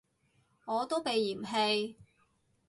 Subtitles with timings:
[0.65, 1.95] 我都被嫌棄